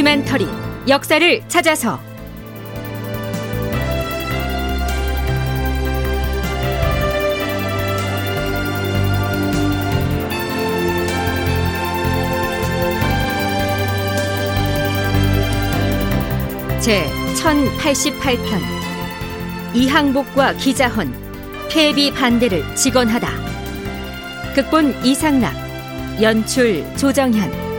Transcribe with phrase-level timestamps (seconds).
[0.00, 0.48] 다큐멘터리
[0.88, 2.00] 역사를 찾아서.
[16.80, 18.38] 제 1088편.
[19.74, 21.12] 이항복과 기자헌
[21.70, 23.28] 폐비 반대를 직언하다.
[24.54, 25.52] 극본 이상락
[26.22, 27.69] 연출 조정현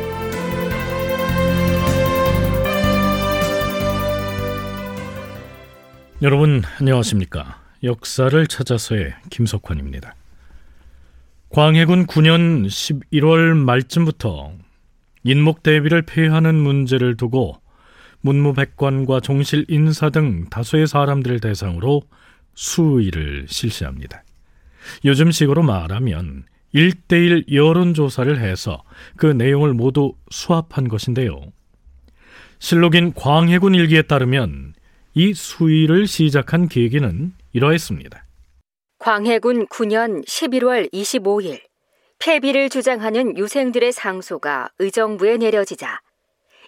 [6.24, 10.14] 여러분 안녕하십니까 역사를 찾아서의 김석환입니다
[11.50, 14.52] 광해군 9년 11월 말쯤부터
[15.24, 17.60] 인목 대비를 폐하는 문제를 두고
[18.20, 22.04] 문무백관과 종실 인사 등 다수의 사람들을 대상으로
[22.54, 24.24] 수의를 실시합니다.
[25.04, 26.44] 요즘식으로 말하면
[26.76, 28.84] 1대1 여론조사를 해서
[29.16, 31.42] 그 내용을 모두 수합한 것인데요.
[32.60, 34.71] 실록인 광해군 일기에 따르면
[35.14, 38.26] 이 수의를 시작한 계기는 이러했습니다.
[39.00, 41.60] 광해군 9년 11월 25일
[42.20, 46.00] 폐비를 주장하는 유생들의 상소가 의정부에 내려지자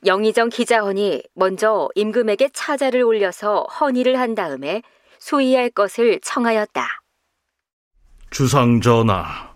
[0.05, 4.81] 영의정 기자헌이 먼저 임금에게 차자를 올려서 헌의를 한 다음에
[5.19, 6.85] 수의할 것을 청하였다.
[8.29, 9.53] 주상전하,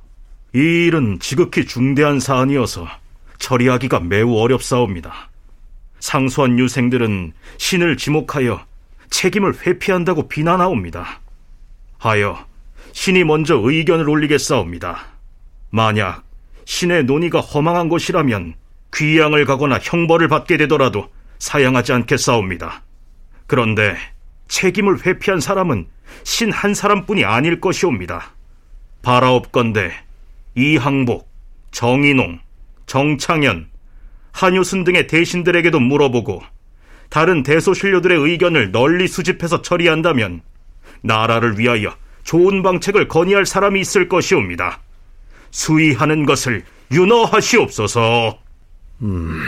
[0.55, 2.87] 이 일은 지극히 중대한 사안이어서
[3.39, 5.29] 처리하기가 매우 어렵사옵니다.
[5.99, 8.65] 상소한 유생들은 신을 지목하여
[9.09, 11.21] 책임을 회피한다고 비난하옵니다.
[11.97, 12.45] 하여
[12.91, 15.05] 신이 먼저 의견을 올리겠사옵니다.
[15.69, 16.23] 만약
[16.65, 18.55] 신의 논의가 허망한 것이라면
[18.93, 22.83] 귀양을 가거나 형벌을 받게 되더라도 사양하지 않겠사옵니다.
[23.45, 23.95] 그런데
[24.47, 25.87] 책임을 회피한 사람은
[26.23, 28.33] 신 한 사람뿐이 아닐 것이옵니다.
[29.01, 29.91] 바라옵건대
[30.55, 31.29] 이항복,
[31.71, 32.39] 정인홍,
[32.87, 33.69] 정창현,
[34.31, 36.41] 한효순 등의 대신들에게도 물어보고
[37.09, 40.41] 다른 대소신료들의 의견을 널리 수집해서 처리한다면
[41.01, 44.81] 나라를 위하여 좋은 방책을 건의할 사람이 있을 것이옵니다.
[45.51, 48.37] 수의하는 것을 윤허하시옵소서.
[49.01, 49.41] 음,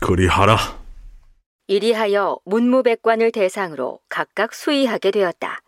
[0.00, 0.56] 그리하라.
[1.66, 5.60] 이리하여 문무백관을 대상으로 각각 수의하게 되었다.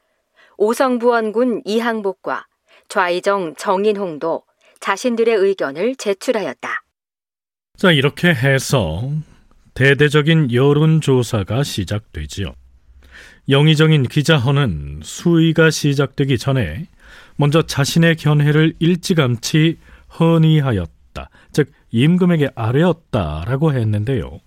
[0.58, 2.46] 오성부원군 이항복과
[2.88, 4.42] 좌의정 정인홍도
[4.80, 6.82] 자신들의 의견을 제출하였다.
[7.76, 9.02] 자, 이렇게 해서
[9.76, 12.54] 대대적인 여론조사가 시작되지요.
[13.50, 16.86] 영의정인 기자헌은 수의가 시작되기 전에
[17.36, 19.78] 먼저 자신의 견해를 일찌감치
[20.18, 21.28] 헌의하였다.
[21.52, 24.40] 즉, 임금에게 아뢰었다라고 했는데요.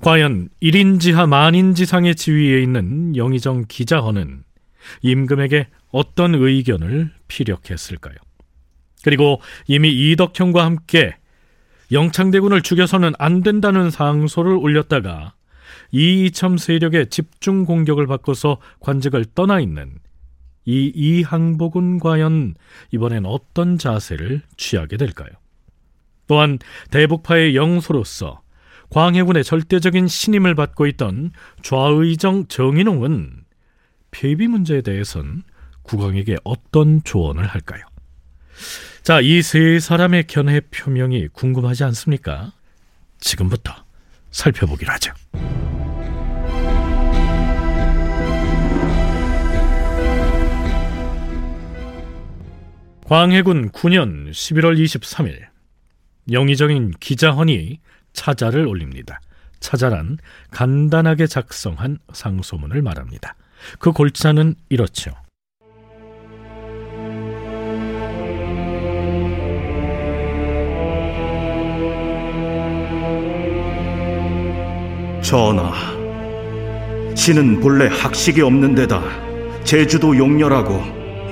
[0.00, 4.44] 과연 1인지하 만인지상의 지위에 있는 영의정 기자헌은
[5.02, 8.14] 임금에게 어떤 의견을 피력했을까요?
[9.02, 11.16] 그리고 이미 이덕형과 함께
[11.92, 15.34] 영창대군을 죽여서는 안 된다는 상소를 올렸다가
[15.90, 19.98] 이이첨 세력의 집중 공격을 받고서 관직을 떠나 있는
[20.64, 22.54] 이 이항복은 과연
[22.92, 25.30] 이번엔 어떤 자세를 취하게 될까요?
[26.26, 26.58] 또한
[26.90, 28.40] 대북파의 영소로서
[28.90, 31.32] 광해군의 절대적인 신임을 받고 있던
[31.62, 33.44] 좌의정 정인홍은
[34.10, 35.42] 폐비 문제에 대해선
[35.82, 37.84] 국왕에게 어떤 조언을 할까요?
[39.02, 42.52] 자, 이 세 사람의 견해 표명이 궁금하지 않습니까?
[43.18, 43.72] 지금부터
[44.30, 45.12] 살펴보기로 하죠.
[53.06, 55.40] 광해군 9년 11월 23일
[56.30, 57.80] 영의정인 기자헌이
[58.12, 59.20] 차자를 올립니다.
[59.60, 60.18] 차자란
[60.50, 63.34] 간단하게 작성한 상소문을 말합니다.
[63.78, 65.12] 그 골자는 이렇죠.
[75.32, 75.72] 전하,
[77.14, 79.02] 신은 본래 학식이 없는 데다
[79.64, 80.78] 제주도 용렬하고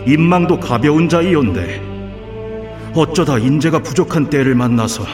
[0.06, 1.82] 인망도 가벼운 자이온데
[2.94, 5.04] 어쩌다 인재가 부족한 때를 만나서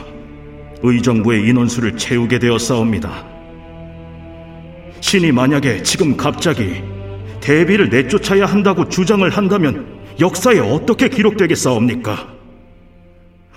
[0.85, 3.27] 의정부의 인원수를 채우게 되었사옵니다.
[5.01, 6.81] 신이 만약에 지금 갑자기
[7.41, 9.85] 대비를 내쫓아야 한다고 주장을 한다면
[10.21, 12.29] 역사에 어떻게 기록되겠사옵니까?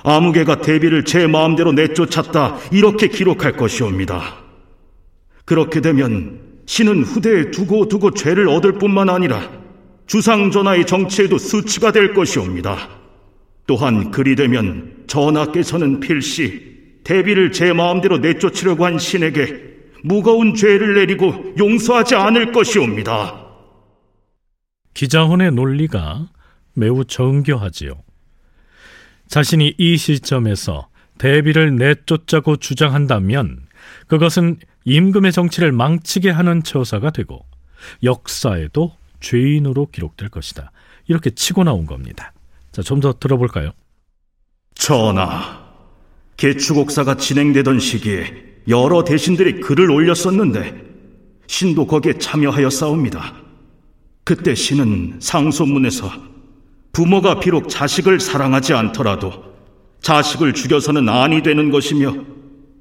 [0.01, 4.48] 아무개가 대비를 제 마음대로 내쫓았다 이렇게 기록할 것이옵니다.
[5.49, 9.49] 그렇게 되면 신은 후대에 두고 두고 죄를 얻을 뿐만 아니라
[10.05, 12.87] 주상전하의 정치에도 수치가 될 것이옵니다.
[13.65, 19.63] 또한 그리 되면 전하께서는 필시 대비를 제 마음대로 내쫓으려고 한 신에게
[20.03, 23.47] 무거운 죄를 내리고 용서하지 않을 것이옵니다.
[24.93, 26.29] 기자혼의 논리가
[26.75, 27.93] 매우 정교하지요.
[29.27, 33.61] 자신이 이 시점에서 대비를 내쫓자고 주장한다면
[34.05, 34.57] 그것은
[34.89, 37.45] 임금의 정치를 망치게 하는 처사가 되고
[38.03, 40.71] 역사에도 죄인으로 기록될 것이다.
[41.07, 42.33] 이렇게 치고 나온 겁니다.
[42.71, 43.71] 자, 좀 더 들어볼까요?
[44.75, 45.59] 전하,
[46.37, 50.83] 개축옥사가 진행되던 시기에 여러 대신들이 글을 올렸었는데
[51.47, 53.33] 신도 거기에 참여하여 싸웁니다.
[54.23, 56.11] 그때 신은 상소문에서
[56.91, 59.43] 부모가 비록 자식을 사랑하지 않더라도
[60.01, 62.13] 자식을 죽여서는 아니 되는 것이며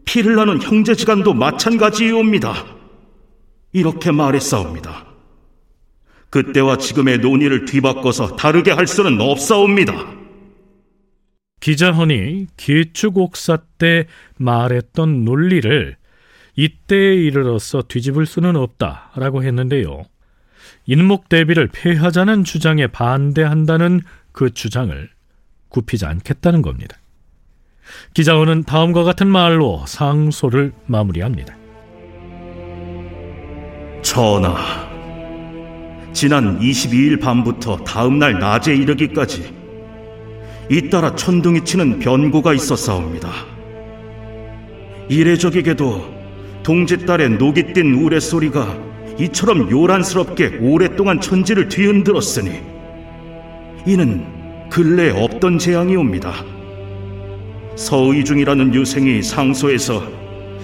[0.08, 2.64] 피를 나눈 형제지간도 마찬가지이옵니다.
[3.72, 5.04] 이렇게 말했사옵니다.
[6.30, 9.92] 그때와 지금의 논의를 뒤바꿔서 다르게 할 수는 없사옵니다.
[11.60, 14.06] 기자헌이 기축옥사 때
[14.38, 15.96] 말했던 논리를
[16.56, 20.04] 이때에 이르러서 뒤집을 수는 없다라고 했는데요.
[20.86, 24.00] 인목 대비를 폐하자는 주장에 반대한다는
[24.32, 25.10] 그 주장을
[25.68, 26.96] 굽히지 않겠다는 겁니다.
[28.14, 31.56] 기자원은 다음과 같은 말로 상소를 마무리합니다.
[34.02, 34.56] 전하,
[36.12, 39.54] 지난 22일 밤부터 다음날 낮에 이르기까지
[40.70, 43.30] 잇따라 천둥이 치는 변고가 있었사옵니다.
[45.08, 46.18] 이례적이게도
[46.62, 48.76] 동짓달의 녹이 띤 우레소리가
[49.18, 52.60] 이처럼 요란스럽게 오랫동안 천지를 뒤흔들었으니
[53.86, 56.57] 이는 근래 없던 재앙이옵니다.
[57.78, 60.02] 서의중이라는 유생이 상소에서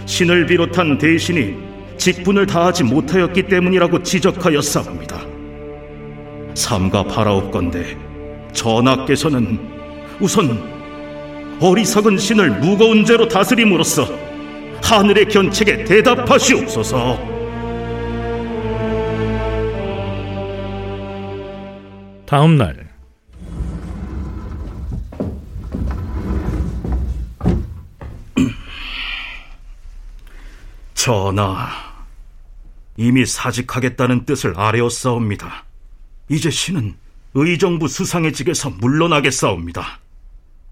[0.05, 1.55] 신을 비롯한 대신이
[1.97, 5.21] 직분을 다하지 못하였기 때문이라고 지적하였사옵니다.
[6.55, 7.97] 삼가 바라옵건대
[8.53, 9.59] 전하께서는
[10.21, 10.61] 우선
[11.61, 14.09] 어리석은 신을 무거운 죄로 다스림으로써
[14.83, 17.33] 하늘의 견책에 대답하시옵소서.
[22.27, 22.84] 다음 날
[31.05, 31.69] 전하,
[32.97, 35.67] 이미 사직하겠다는 뜻을 아뢰었사옵니다.
[36.31, 36.95] 이제 신은
[37.35, 40.01] 의정부 수상의 직에서 물러나겠사옵니다.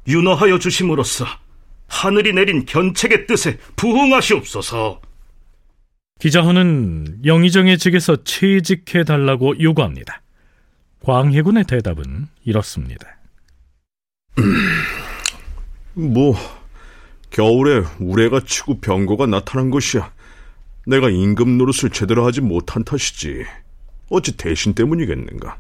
[0.08, 1.26] 윤허하여 주심으로써
[1.86, 5.02] 하늘이 내린 견책의 뜻에 부응하시옵소서.
[6.18, 10.22] 기자헌은 영의정의 직에서 취직해 달라고 요구합니다.
[11.00, 13.18] 광해군의 대답은 이렇습니다.
[15.92, 16.34] 뭐
[17.28, 20.10] 겨울에 우레가 치고 병고가 나타난 것이야.
[20.86, 23.44] 내가 임금 노릇을 제대로 하지 못한 탓이지.
[24.10, 25.58] 어찌 대신 때문이겠는가.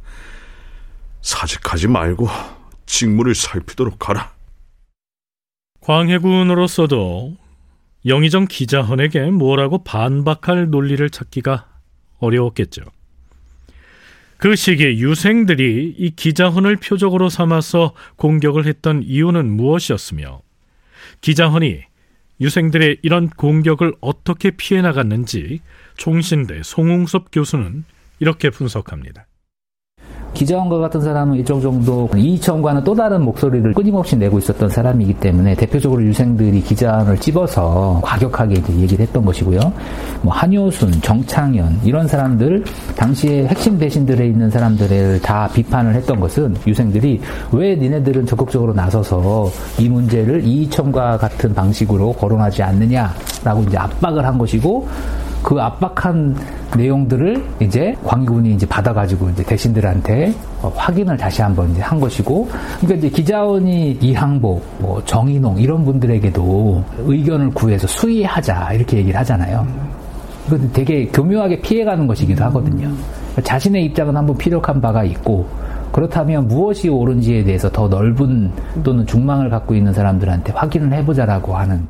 [1.22, 2.28] 사직하지 말고
[2.86, 4.32] 직무를 살피도록 하라.
[5.80, 7.36] 광해군으로서도
[8.06, 11.68] 영의정 기자헌에게 뭐라고 반박할 논리를 찾기가
[12.18, 12.82] 어려웠겠죠.
[14.38, 20.42] 그 시기에 유생들이 이 기자헌을 표적으로 삼아서 공격을 했던 이유는 무엇이었으며
[21.20, 21.82] 기자헌이
[22.42, 25.60] 유생들의 이런 공격을 어떻게 피해 나갔는지
[25.96, 27.84] 총신대 송웅섭 교수는
[28.18, 29.26] 이렇게 분석합니다.
[30.34, 36.02] 기자원과 같은 사람은 일정 정도 이의청과는 또 다른 목소리를 끊임없이 내고 있었던 사람이기 때문에 대표적으로
[36.02, 39.60] 유생들이 기자원을 찝어서 과격하게 이제 얘기를 했던 것이고요.
[40.22, 42.64] 뭐 한효순, 정창현 이런 사람들
[42.96, 47.20] 당시에 핵심 대신들에 있는 사람들을 다 비판을 했던 것은 유생들이
[47.52, 54.88] 왜 니네들은 적극적으로 나서서 이 문제를 이의청과 같은 방식으로 거론하지 않느냐라고 이제 압박을 한 것이고
[55.42, 56.36] 그 압박한
[56.76, 60.21] 내용들을 이제 광군이 이제 받아가지고 이제 대신들한테
[60.62, 62.48] 확인을 다시 한번 이제 한 것이고,
[62.80, 69.66] 그러니까 이제 기자원이 이항복, 뭐 정인홍 이런 분들에게도 의견을 구해서 수의하자 이렇게 얘기를 하잖아요.
[70.46, 72.90] 이건 되게 교묘하게 피해가는 것이기도 하거든요.
[73.42, 75.48] 자신의 입장은 한번 피력한 바가 있고,
[75.92, 78.50] 그렇다면 무엇이 옳은지에 대해서 더 넓은
[78.82, 81.86] 또는 중망을 갖고 있는 사람들한테 확인을 해보자라고 하는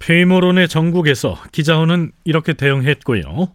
[0.00, 3.48] 폐모론의 전국에서 기자원은 이렇게 대응했고요.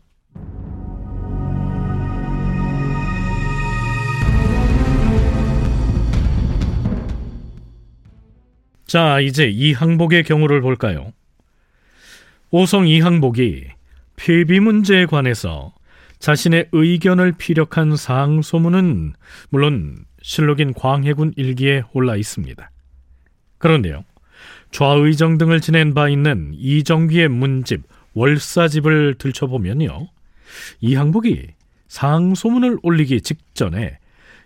[8.96, 11.12] 자, 이제 이항복의 경우를 볼까요?
[12.50, 13.66] 오성 이항복이
[14.16, 15.74] 폐비 문제에 관해서
[16.20, 19.16] 자신의 의견을 피력한 상소문은
[19.50, 22.72] 물론 실록인 광해군 일기에 올라 있습니다.
[23.58, 24.06] 그런데요.
[24.72, 27.82] 좌의정 등을 지낸 바 있는 이정기의 문집
[28.14, 30.08] 월사집을 들춰보면요.
[30.80, 31.48] 이항복이
[31.90, 33.98] 상소문을 올리기 직전에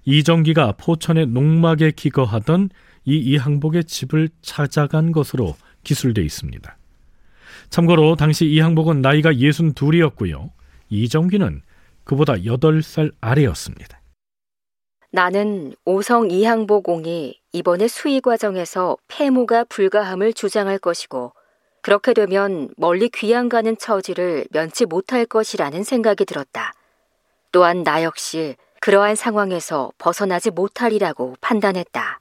[0.05, 2.71] 이정기가 포천의 농막에 기거하던
[3.09, 6.77] 이 이항복의 집을 찾아간 것으로 기술되어 있습니다.
[7.71, 10.51] 참고로 당시 이항복은 나이가 62이었고요.
[10.89, 11.63] 이정기는
[12.03, 13.99] 그보다 8살 아래였습니다.
[15.11, 21.33] 나는 오성 이항보공이 이번에 수의 과정에서 폐모가 불가함을 주장할 것이고
[21.81, 26.73] 그렇게 되면 멀리 귀양 가는 처지를 면치 못할 것이라는 생각이 들었다.
[27.51, 32.19] 또한 나 역시 그러한 상황에서 벗어나지 못하리라고 판단했다.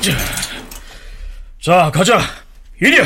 [0.00, 0.12] 자,
[1.60, 2.20] 자 가자.
[2.80, 3.04] 이리야.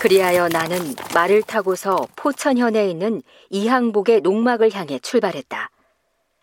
[0.00, 5.70] 그리하여 나는 말을 타고서 포천현에 있는 이항복의 농막을 향해 출발했다.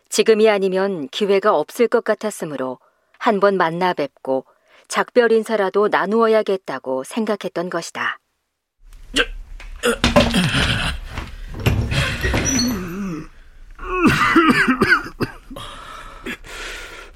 [0.08, 2.78] 지금이 아니면 기회가 없을 것 같았으므로
[3.18, 4.46] 한 번 만나 뵙고
[4.88, 8.18] 작별 인사라도 나누어야겠다고 생각했던 것이다.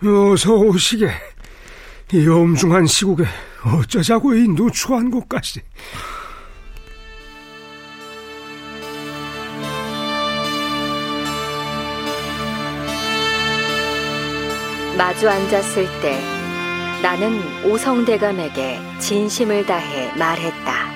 [0.06, 1.10] 어서 오시게.
[2.12, 3.24] 이 엄중한 시국에
[3.64, 5.62] 어쩌자고 이 누추한 곳까지.
[14.96, 16.20] 마주 앉았을 때
[17.02, 20.94] 나는 오성대감에게 진심을 다해 말했다.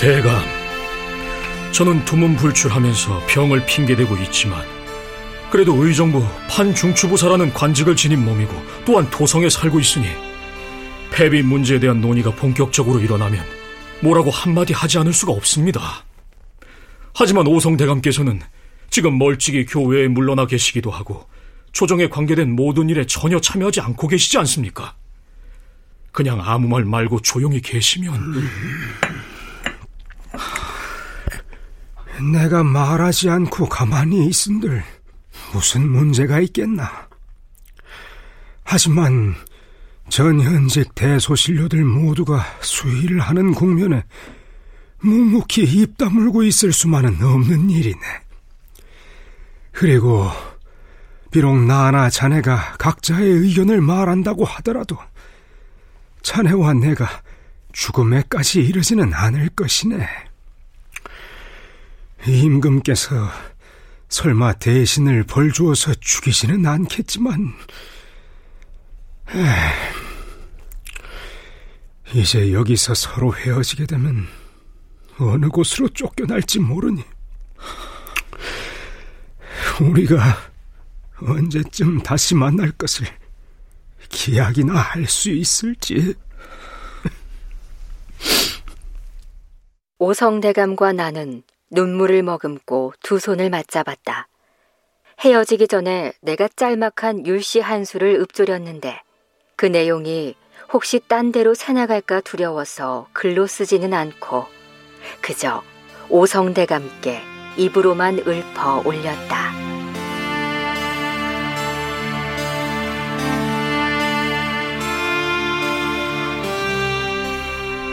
[0.00, 0.57] 대감,
[1.78, 4.66] 저는 두문불출하면서 병을 핑계대고 있지만
[5.48, 8.52] 그래도 의정부 판중추부사라는 관직을 지닌 몸이고
[8.84, 10.08] 또한 도성에 살고 있으니
[11.12, 13.44] 폐비 문제에 대한 논의가 본격적으로 일어나면
[14.00, 16.04] 뭐라고 한마디 하지 않을 수가 없습니다.
[17.14, 18.40] 하지만 오성대감께서는
[18.90, 21.28] 지금 멀찍이 교회에 물러나 계시기도 하고
[21.70, 24.96] 조정에 관계된 모든 일에 전혀 참여하지 않고 계시지 않습니까?
[26.10, 28.34] 그냥 아무 말 말고 조용히 계시면
[32.20, 34.82] 내가 말하지 않고 가만히 있은들
[35.52, 37.08] 무슨 문제가 있겠나.
[38.64, 39.34] 하지만
[40.08, 44.04] 전 현직 대소신료들 모두가 수의를 하는 국면에
[45.00, 48.00] 묵묵히 입 다물고 있을 수만은 없는 일이네.
[49.72, 50.28] 그리고
[51.30, 54.98] 비록 나나 자네가 각자의 의견을 말한다고 하더라도
[56.22, 57.06] 자네와 내가
[57.72, 60.27] 죽음에까지 이르지는 않을 것이네.
[62.26, 63.30] 임금께서
[64.08, 67.54] 설마 대신을 벌 주어서 죽이지는 않겠지만,
[72.14, 74.26] 이제 여기서 서로 헤어지게 되면
[75.18, 77.04] 어느 곳으로 쫓겨날지 모르니,
[79.80, 80.36] 우리가
[81.20, 83.06] 언제쯤 다시 만날 것을
[84.08, 86.14] 기약이나 할 수 있을지.
[89.98, 94.28] 오성대감과 나는 눈물을 머금고 두 손을 맞잡았다.
[95.20, 99.02] 헤어지기 전에 내가 짤막한 율시 한 수를 읊조렸는데
[99.56, 100.34] 그 내용이
[100.72, 104.46] 혹시 딴 데로 새나갈까 두려워서 글로 쓰지는 않고
[105.20, 105.62] 그저
[106.08, 107.20] 오성대감께
[107.56, 109.52] 입으로만 읊어 올렸다.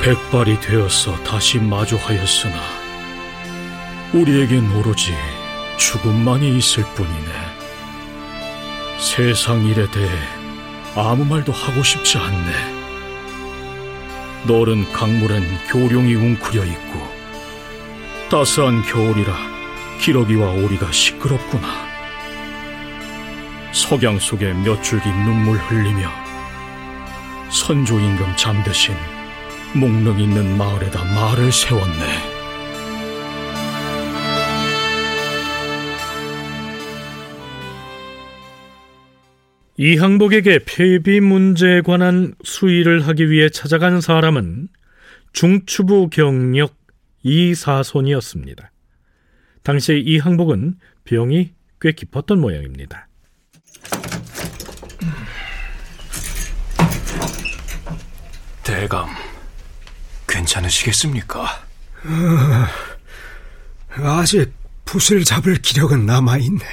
[0.04, 2.75] 백발이 되어서 다시 마주하였으나
[4.16, 5.14] 우리에겐 오로지
[5.76, 7.32] 죽음만이 있을 뿐이네.
[8.98, 10.10] 세상 일에 대해
[10.96, 12.76] 아무 말도 하고 싶지 않네.
[14.48, 17.06] 너른 강물엔 교룡이 웅크려 있고
[18.30, 19.36] 따스한 겨울이라
[20.00, 21.68] 기러기와 오리가 시끄럽구나.
[23.74, 26.10] 석양 속에 몇 줄기 눈물 흘리며
[27.50, 28.96] 선조 임금 잠드신
[29.74, 32.35] 목능 있는 마을에다 말을 세웠네.
[39.78, 44.70] 이항복에게 폐비 문제에 관한 수의를 하기 위해 찾아간 사람은
[45.34, 46.76] 중추부 경력
[47.24, 48.72] 이사손이었습니다.
[49.64, 53.08] 당시 이항복은 병이 꽤 깊었던 모양입니다.
[58.64, 59.10] 대감,
[60.28, 61.44] 괜찮으시겠습니까?
[62.06, 62.66] 어,
[63.98, 64.52] 아직
[64.86, 66.64] 붓을 잡을 기력은 남아있네.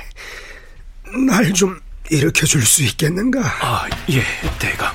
[1.26, 1.78] 날 좀
[2.10, 3.40] 일으켜 줄 수 있겠는가?
[3.40, 4.22] 아, 예,
[4.58, 4.92] 대감.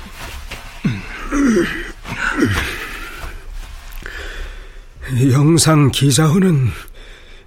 [5.32, 6.70] 영상 기자원은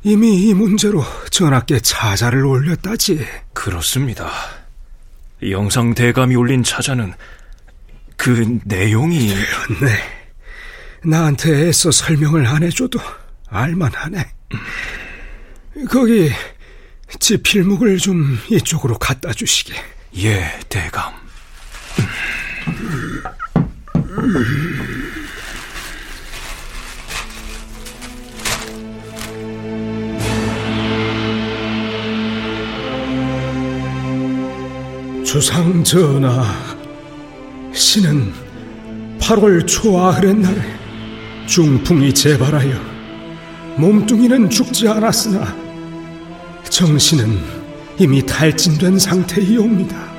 [0.02, 3.26] 이미 이 문제로 전하께 차자를 올렸다지.
[3.52, 4.30] 그렇습니다.
[5.50, 7.12] 영상 대감이 올린 차자는
[8.16, 9.98] 그 내용이 네.
[11.04, 12.98] 나한테 애써 설명을 안 해줘도
[13.48, 14.24] 알만하네.
[15.90, 16.30] 거기
[17.18, 19.74] 제 필목을 좀 이쪽으로 갖다 주시게.
[20.18, 21.12] 예, 대감.
[35.24, 36.44] 주상 전하,
[37.72, 38.32] 신은
[39.20, 40.60] 8월 초아흐렛 날에
[41.46, 42.72] 중풍이 재발하여
[43.76, 45.59] 몸뚱이는 죽지 않았으나
[46.70, 47.36] 정신은
[47.98, 50.10] 이미 탈진된 상태이옵니다.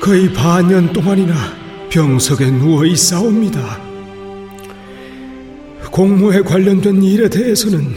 [0.00, 1.34] 거의 반년 동안이나
[1.90, 3.78] 병석에 누워 있사옵니다.
[5.92, 7.94] 공무에 관련된 일에 대해서는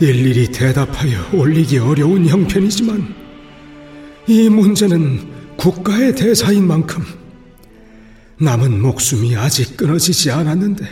[0.00, 3.14] 일일이 대답하여 올리기 어려운 형편이지만
[4.28, 7.02] 이 문제는 국가의 대사인 만큼
[8.40, 10.86] 남은 목숨이 아직 끊어지지 않았는데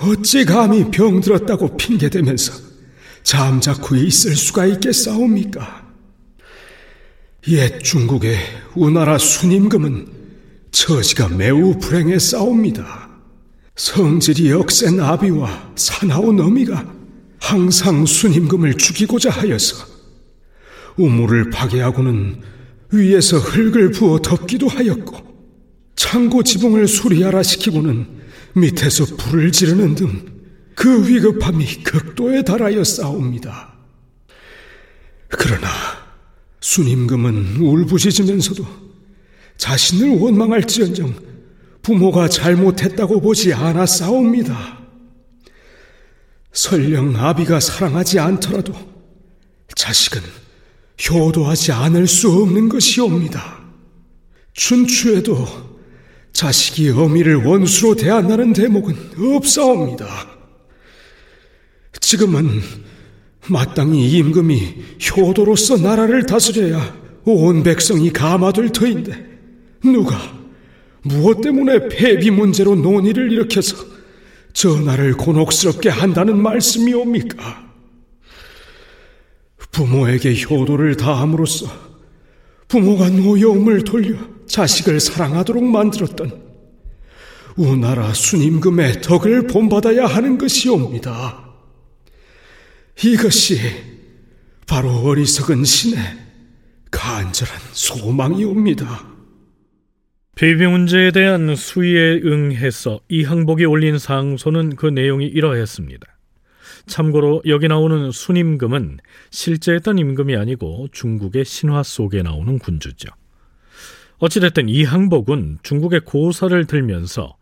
[0.00, 2.67] 어찌 감히 병들었다고 핑계대면서
[3.28, 5.86] 잠자코 있을 수가 있겠사옵니까?
[7.48, 8.38] 옛 중국의
[8.74, 10.06] 우나라 순임금은
[10.70, 13.10] 처지가 매우 불행해 싸웁니다.
[13.76, 16.90] 성질이 억센 아비와 사나운 어미가
[17.38, 19.76] 항상 순임금을 죽이고자 하여서
[20.96, 22.40] 우물을 파괴하고는
[22.92, 25.18] 위에서 흙을 부어 덮기도 하였고
[25.96, 28.06] 창고 지붕을 수리하라 시키고는
[28.54, 30.37] 밑에서 불을 지르는 등
[30.78, 33.74] 그 위급함이 극도에 달하여 싸웁니다.
[35.26, 35.68] 그러나
[36.60, 38.64] 순임금은 울부짖으면서도
[39.56, 41.14] 자신을 원망할지언정
[41.82, 44.78] 부모가 잘못했다고 보지 않아 싸웁니다.
[46.52, 48.72] 설령 아비가 사랑하지 않더라도
[49.74, 50.22] 자식은
[51.10, 53.64] 효도하지 않을 수 없는 것이옵니다.
[54.52, 55.44] 춘추에도
[56.32, 60.37] 자식이 어미를 원수로 대한다는 대목은 없사옵니다.
[62.08, 62.62] 지금은
[63.50, 64.76] 마땅히 임금이
[65.14, 66.96] 효도로서 나라를 다스려야
[67.26, 69.12] 온 백성이 감화될 터인데
[69.84, 70.16] 누가
[71.02, 73.76] 무엇 때문에 폐비 문제로 논의를 일으켜서
[74.54, 77.68] 전하를 곤혹스럽게 한다는 말씀이옵니까?
[79.70, 81.66] 부모에게 효도를 다함으로써
[82.68, 84.16] 부모가 노여움을 돌려
[84.46, 86.42] 자식을 사랑하도록 만들었던
[87.56, 91.47] 우나라 순임금의 덕을 본받아야 하는 것이옵니다.
[93.04, 93.58] 이것이
[94.66, 95.98] 바로 어리석은 신의
[96.90, 99.06] 간절한 소망이옵니다.
[100.34, 106.06] 폐비 문제에 대한 수의에 응해서 이 항복이 올린 상소는 그 내용이 이러했습니다.
[106.86, 108.98] 참고로 여기 나오는 순임금은
[109.30, 113.08] 실제 했던 임금이 아니고 중국의 신화 속에 나오는 군주죠.
[114.18, 117.36] 어찌됐든 이 항복은 중국의 고사를 들면서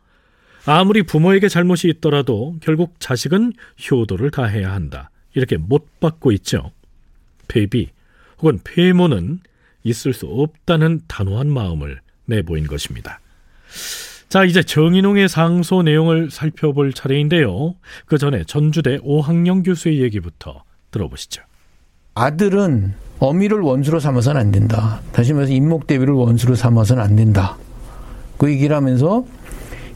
[0.67, 3.53] 아무리 부모에게 잘못이 있더라도 결국 자식은
[3.91, 5.11] 효도를 다해야 한다.
[5.37, 6.73] 이렇게 못 받고 있죠.
[7.47, 7.91] 폐비
[8.39, 9.41] 혹은 폐모는
[9.85, 13.21] 있을 수 없다는 단호한 마음을 내보인 것입니다.
[14.29, 17.77] 자, 이제 정인홍의 상소 내용을 살펴볼 차례인데요.
[18.07, 21.43] 그 전에 전주대 오학영 교수의 얘기부터 들어보시죠.
[22.15, 25.01] 아들은 어미를 원수로 삼아서는 안 된다.
[25.13, 27.57] 다시 말해서 임목대비를 원수로 삼아서는 안 된다.
[28.39, 29.25] 그 얘기를 하면서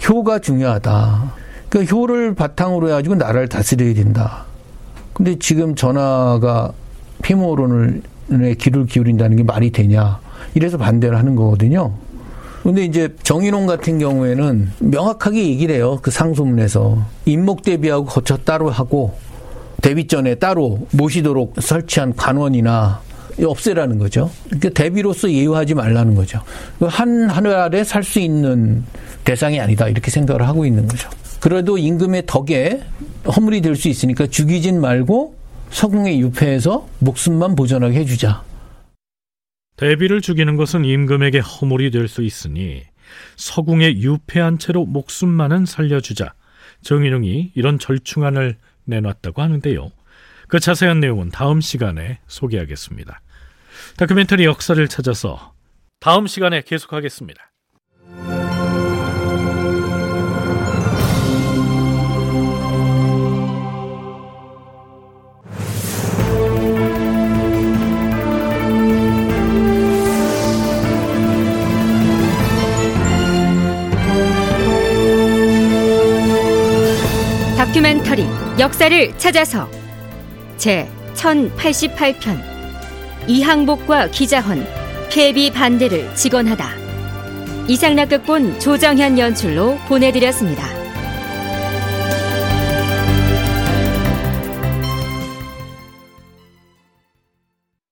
[0.06, 1.34] 효가 중요하다.
[1.70, 4.49] 그 효를 바탕으로 해가지고 나라를 다스려야 된다.
[5.12, 6.72] 근데 지금 전화가
[7.22, 8.02] 피모론을
[8.58, 10.20] 귀를 기울인다는 게 말이 되냐.
[10.54, 11.92] 이래서 반대를 하는 거거든요.
[12.62, 15.98] 근데 이제 정인홍 같은 경우에는 명확하게 얘기를 해요.
[16.02, 17.04] 그 상소문에서.
[17.24, 19.16] 임목 대비하고 거쳐 따로 하고
[19.82, 23.00] 대비 전에 따로 모시도록 설치한 관원이나
[23.42, 24.30] 없애라는 거죠.
[24.46, 26.40] 그러니까 대비로서 예우하지 말라는 거죠.
[26.80, 28.84] 한 하늘에 살수 있는
[29.24, 29.88] 대상이 아니다.
[29.88, 31.08] 이렇게 생각을 하고 있는 거죠.
[31.40, 32.82] 그래도 임금의 덕에
[33.26, 35.36] 허물이 될 수 있으니까 죽이진 말고
[35.70, 38.44] 서궁에 유폐해서 목숨만 보존하게 해주자.
[39.76, 42.82] 대비를 죽이는 것은 임금에게 허물이 될 수 있으니
[43.36, 46.34] 서궁에 유폐한 채로 목숨만은 살려주자.
[46.82, 49.90] 정인웅이 이런 절충안을 내놨다고 하는데요.
[50.48, 53.20] 그 자세한 내용은 다음 시간에 소개하겠습니다.
[53.96, 55.54] 다큐멘터리 역사를 찾아서
[56.00, 57.49] 다음 시간에 계속하겠습니다.
[78.60, 79.70] 역사를 찾아서
[80.58, 82.38] 제 1088편
[83.26, 84.66] 이항복과 기자헌
[85.10, 86.68] 폐비 반대를 직언하다
[87.68, 90.79] 이상락극본 조정현 연출로 보내드렸습니다.